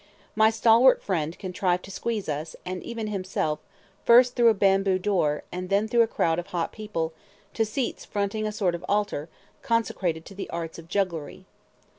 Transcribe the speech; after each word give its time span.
My 0.35 0.49
stalwart 0.49 1.03
friend 1.03 1.37
contrived 1.37 1.85
to 1.85 1.91
squeeze 1.91 2.27
us, 2.27 2.55
and 2.65 2.81
even 2.81 3.05
himself, 3.05 3.59
first 4.03 4.35
through 4.35 4.47
a 4.49 4.55
bamboo 4.55 4.97
door, 4.97 5.43
and 5.51 5.69
then 5.69 5.87
through 5.87 6.01
a 6.01 6.07
crowd 6.07 6.39
of 6.39 6.47
hot 6.47 6.71
people, 6.71 7.13
to 7.53 7.63
seats 7.63 8.03
fronting 8.03 8.47
a 8.47 8.51
sort 8.51 8.73
of 8.73 8.83
altar, 8.89 9.29
consecrated 9.61 10.25
to 10.25 10.33
the 10.33 10.49
arts 10.49 10.79
of 10.79 10.87
jugglery. 10.87 11.45